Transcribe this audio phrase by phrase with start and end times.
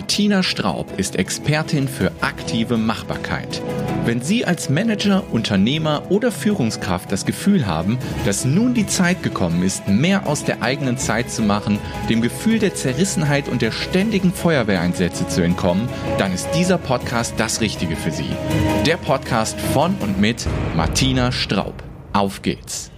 [0.00, 3.60] Martina Straub ist Expertin für aktive Machbarkeit.
[4.06, 9.62] Wenn Sie als Manager, Unternehmer oder Führungskraft das Gefühl haben, dass nun die Zeit gekommen
[9.62, 11.78] ist, mehr aus der eigenen Zeit zu machen,
[12.08, 15.86] dem Gefühl der Zerrissenheit und der ständigen Feuerwehreinsätze zu entkommen,
[16.16, 18.30] dann ist dieser Podcast das Richtige für Sie.
[18.86, 21.74] Der Podcast von und mit Martina Straub.
[22.14, 22.90] Auf geht's.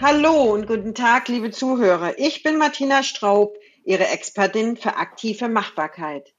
[0.00, 2.14] Hallo und guten Tag, liebe Zuhörer.
[2.16, 3.54] Ich bin Martina Straub
[3.84, 6.34] Ihre Expertin für aktive Machbarkeit.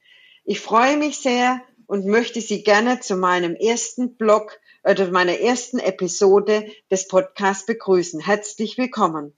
[0.52, 5.78] Ich freue mich sehr und möchte Sie gerne zu meinem ersten Blog oder meiner ersten
[5.78, 8.20] Episode des Podcasts begrüßen.
[8.20, 9.38] Herzlich willkommen.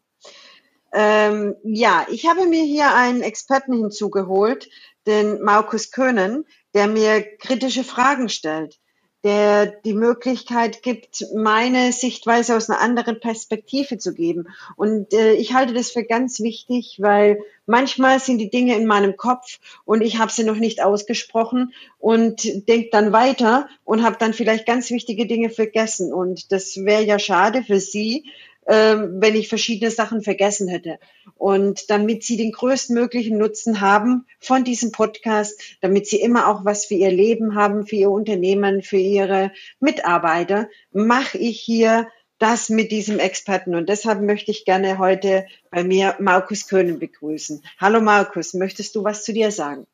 [0.93, 4.70] Ähm, ja, ich habe mir hier einen Experten hinzugeholt,
[5.05, 8.79] den Markus Köhnen, der mir kritische Fragen stellt
[9.23, 14.48] der die Möglichkeit gibt, meine Sichtweise aus einer anderen Perspektive zu geben.
[14.75, 19.18] Und äh, ich halte das für ganz wichtig, weil manchmal sind die Dinge in meinem
[19.18, 24.34] Kopf und ich habe sie noch nicht ausgesprochen und denke dann weiter und habe dann
[24.34, 26.12] vielleicht ganz wichtige Dinge vergessen.
[26.12, 28.26] Und das wäre ja schade für Sie,
[28.72, 30.98] ähm, wenn ich verschiedene Sachen vergessen hätte.
[31.36, 36.86] Und damit Sie den größtmöglichen Nutzen haben von diesem Podcast, damit Sie immer auch was
[36.86, 42.08] für Ihr Leben haben, für Ihr Unternehmen, für Ihre Mitarbeiter, mache ich hier
[42.40, 43.76] das mit diesem Experten.
[43.76, 47.62] Und deshalb möchte ich gerne heute bei mir Markus Köhnen begrüßen.
[47.77, 49.86] Hallo Markus, möchtest du was zu dir sagen?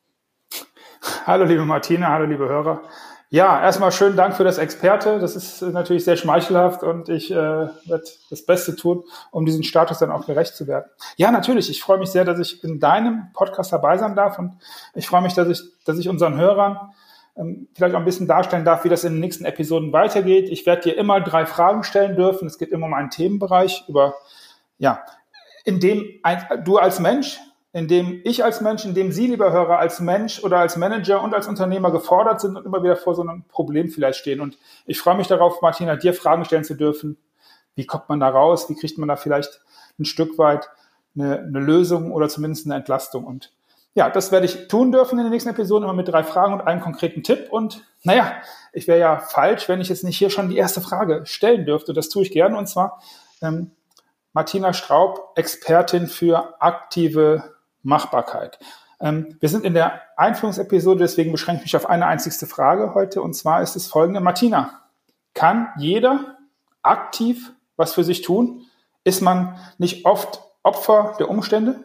[1.25, 2.83] Hallo liebe Martina, hallo liebe Hörer.
[3.29, 5.19] Ja, erstmal schönen Dank für das Experte.
[5.19, 9.99] Das ist natürlich sehr schmeichelhaft und ich äh, werde das Beste tun, um diesen Status
[9.99, 10.85] dann auch gerecht zu werden.
[11.17, 11.69] Ja, natürlich.
[11.69, 14.53] Ich freue mich sehr, dass ich in deinem Podcast dabei sein darf und
[14.95, 16.93] ich freue mich, dass ich, dass ich unseren Hörern
[17.35, 20.47] ähm, vielleicht auch ein bisschen darstellen darf, wie das in den nächsten Episoden weitergeht.
[20.47, 22.47] Ich werde dir immer drei Fragen stellen dürfen.
[22.47, 24.15] Es geht immer um einen Themenbereich über,
[24.77, 25.03] ja,
[25.65, 27.41] in dem ein, du als Mensch
[27.73, 31.21] in dem ich als Mensch, in dem Sie, lieber Hörer, als Mensch oder als Manager
[31.21, 34.41] und als Unternehmer gefordert sind und immer wieder vor so einem Problem vielleicht stehen.
[34.41, 37.17] Und ich freue mich darauf, Martina, dir Fragen stellen zu dürfen.
[37.75, 38.69] Wie kommt man da raus?
[38.69, 39.61] Wie kriegt man da vielleicht
[39.99, 40.69] ein Stück weit
[41.15, 43.25] eine, eine Lösung oder zumindest eine Entlastung?
[43.25, 43.51] Und
[43.93, 46.61] ja, das werde ich tun dürfen in den nächsten Episoden, immer mit drei Fragen und
[46.61, 47.47] einem konkreten Tipp.
[47.51, 48.31] Und naja,
[48.71, 51.93] ich wäre ja falsch, wenn ich jetzt nicht hier schon die erste Frage stellen dürfte.
[51.93, 52.57] Das tue ich gerne.
[52.57, 53.01] Und zwar
[53.41, 53.71] ähm,
[54.33, 57.56] Martina Straub, Expertin für aktive
[57.87, 58.59] Machbarkeit.
[58.99, 63.21] Ähm, wir sind in der Einführungsepisode, deswegen beschränke ich mich auf eine einzigste Frage heute.
[63.21, 64.19] Und zwar ist es folgende.
[64.19, 64.81] Martina,
[65.33, 66.37] kann jeder
[66.81, 68.65] aktiv was für sich tun?
[69.03, 71.83] Ist man nicht oft Opfer der Umstände?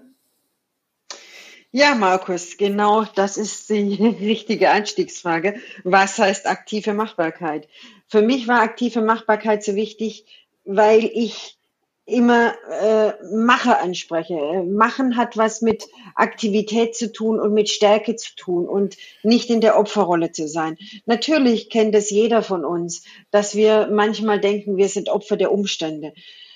[1.71, 5.61] Ja, Markus, genau das ist die richtige Einstiegsfrage.
[5.85, 7.69] Was heißt aktive Machbarkeit?
[8.09, 10.27] Für mich war aktive Machbarkeit so wichtig,
[10.65, 11.59] weil ich
[12.05, 14.65] immer äh, Macher anspreche.
[14.65, 19.61] Machen hat was mit Aktivität zu tun und mit Stärke zu tun und nicht in
[19.61, 20.77] der Opferrolle zu sein.
[21.07, 26.13] Natürlich kennt es jeder von uns, dass wir manchmal denken, wir sind Opfer der Umstände.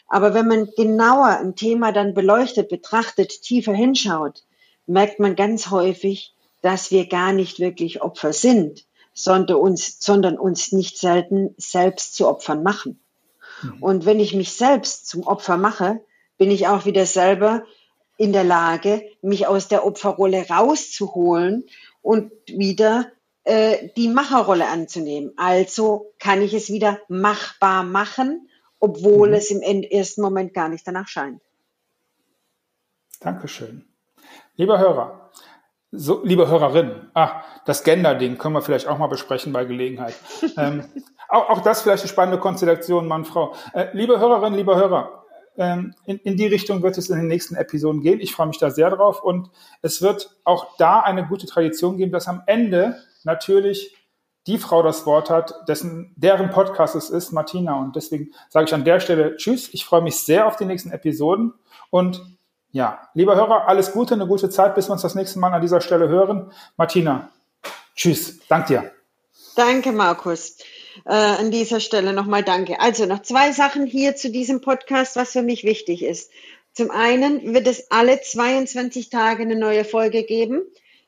[0.09, 4.45] Aber wenn man genauer ein Thema dann beleuchtet, betrachtet, tiefer hinschaut,
[4.87, 6.33] merkt man ganz häufig,
[6.63, 8.85] dass wir gar nicht wirklich Opfer sind,
[9.15, 13.01] sondern uns, sondern uns nicht selten selbst zu Opfern machen.
[13.63, 13.83] Mhm.
[13.83, 16.01] Und wenn ich mich selbst zum Opfer mache,
[16.39, 17.65] bin ich auch wieder selber
[18.19, 21.65] in der Lage, mich aus der Opferrolle rauszuholen
[22.03, 23.11] und wieder
[23.45, 25.33] äh, die Macherrolle anzunehmen.
[25.37, 28.49] Also kann ich es wieder machbar machen,
[28.81, 29.35] obwohl mhm.
[29.35, 31.43] es im ersten Moment gar nicht danach scheint.
[33.21, 33.85] Dankeschön.
[34.57, 35.31] Lieber Hörer,
[35.93, 40.15] so, liebe Hörerin, ah, das Gender-Ding können wir vielleicht auch mal besprechen bei Gelegenheit.
[40.57, 40.85] ähm,
[41.29, 43.55] auch, auch das vielleicht eine spannende Konstellation, Mann, Frau.
[43.73, 45.25] Äh, liebe Hörerinnen, liebe Hörer,
[45.57, 48.21] ähm, in, in die Richtung wird es in den nächsten Episoden gehen.
[48.21, 49.51] Ich freue mich da sehr drauf und
[49.83, 53.97] es wird auch da eine gute Tradition geben, dass am Ende natürlich
[54.47, 57.81] die Frau das Wort hat, dessen, deren Podcast es ist, Martina.
[57.81, 59.73] Und deswegen sage ich an der Stelle Tschüss.
[59.73, 61.53] Ich freue mich sehr auf die nächsten Episoden
[61.91, 62.23] und
[62.77, 65.63] ja, lieber Hörer, alles Gute, eine gute Zeit, bis wir uns das nächste Mal an
[65.63, 66.53] dieser Stelle hören.
[66.77, 67.31] Martina,
[67.95, 68.39] tschüss.
[68.49, 68.93] Dank dir.
[69.55, 70.59] Danke, Markus.
[71.07, 72.79] Äh, an dieser Stelle nochmal danke.
[72.79, 76.31] Also noch zwei Sachen hier zu diesem Podcast, was für mich wichtig ist.
[76.75, 80.61] Zum einen wird es alle 22 Tage eine neue Folge geben.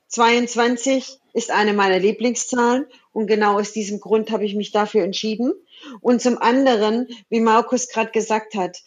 [0.06, 5.52] 22 ist eine meiner Lieblingszahlen und genau aus diesem Grund habe ich mich dafür entschieden.
[6.00, 8.78] Und zum anderen, wie Markus gerade gesagt hat,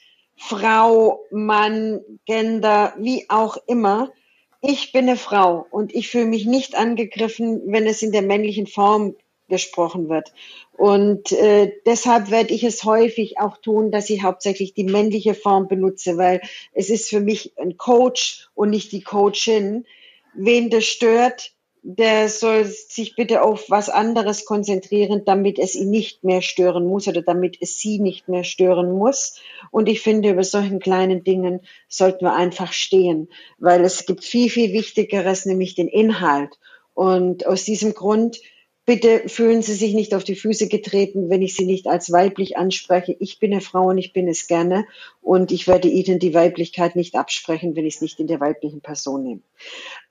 [0.43, 4.11] Frau, Mann, Gender, wie auch immer.
[4.59, 8.65] Ich bin eine Frau und ich fühle mich nicht angegriffen, wenn es in der männlichen
[8.65, 9.15] Form
[9.47, 10.33] gesprochen wird.
[10.71, 15.67] Und äh, deshalb werde ich es häufig auch tun, dass ich hauptsächlich die männliche Form
[15.67, 16.41] benutze, weil
[16.73, 19.85] es ist für mich ein Coach und nicht die Coachin.
[20.33, 21.53] Wen das stört,
[21.83, 27.07] der soll sich bitte auf was anderes konzentrieren, damit es ihn nicht mehr stören muss
[27.07, 29.39] oder damit es sie nicht mehr stören muss.
[29.71, 34.49] Und ich finde, über solchen kleinen Dingen sollten wir einfach stehen, weil es gibt viel,
[34.49, 36.59] viel Wichtigeres, nämlich den Inhalt.
[36.93, 38.37] Und aus diesem Grund
[38.83, 42.57] Bitte fühlen Sie sich nicht auf die Füße getreten, wenn ich Sie nicht als weiblich
[42.57, 43.15] anspreche.
[43.19, 44.85] Ich bin eine Frau und ich bin es gerne.
[45.21, 48.81] Und ich werde Ihnen die Weiblichkeit nicht absprechen, wenn ich es nicht in der weiblichen
[48.81, 49.41] Person nehme.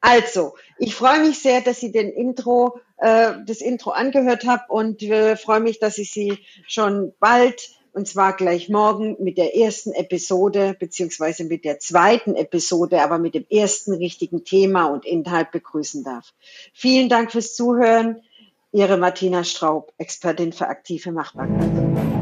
[0.01, 5.03] Also, ich freue mich sehr, dass Sie den Intro, äh, das Intro angehört haben und
[5.03, 6.39] äh, freue mich, dass ich Sie
[6.69, 13.03] schon bald und zwar gleich morgen mit der ersten Episode beziehungsweise mit der zweiten Episode,
[13.03, 16.33] aber mit dem ersten richtigen Thema und Inhalt begrüßen darf.
[16.73, 18.23] Vielen Dank fürs Zuhören.
[18.73, 22.20] Ihre Martina Straub, Expertin für aktive Machbarkeit.